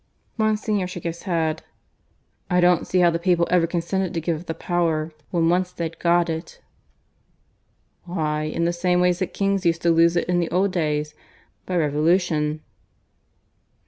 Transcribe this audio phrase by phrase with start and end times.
[0.35, 1.61] Monsignor shook his head.
[2.49, 5.71] "I don't see how the people ever consented to give up the power when once
[5.71, 6.59] they'd got it."
[8.05, 11.13] "Why, in the same way that kings used to lose it in the old days
[11.67, 12.61] by revolution."